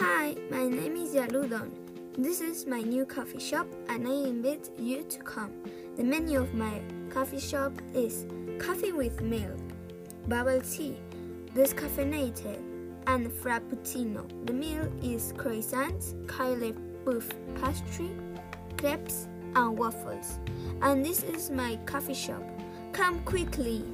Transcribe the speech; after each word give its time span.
Hi, 0.00 0.36
my 0.48 0.68
name 0.68 0.94
is 0.94 1.12
Yaludon. 1.12 1.72
This 2.16 2.40
is 2.40 2.66
my 2.66 2.82
new 2.82 3.04
coffee 3.04 3.40
shop 3.40 3.66
and 3.88 4.06
I 4.06 4.12
invite 4.12 4.70
you 4.78 5.02
to 5.02 5.18
come. 5.18 5.50
The 5.96 6.04
menu 6.04 6.38
of 6.40 6.54
my 6.54 6.80
coffee 7.10 7.40
shop 7.40 7.72
is 7.92 8.24
coffee 8.60 8.92
with 8.92 9.20
milk, 9.20 9.58
bubble 10.28 10.60
tea, 10.60 10.98
descaffeinated, 11.52 12.62
and 13.08 13.28
frappuccino. 13.28 14.22
The 14.46 14.52
meal 14.52 14.88
is 15.02 15.32
croissants, 15.32 16.14
curly 16.28 16.76
puff 17.04 17.28
pastry, 17.60 18.12
crepes, 18.76 19.26
and 19.56 19.76
waffles. 19.76 20.38
And 20.80 21.04
this 21.04 21.24
is 21.24 21.50
my 21.50 21.74
coffee 21.86 22.14
shop. 22.14 22.44
Come 22.92 23.18
quickly. 23.24 23.84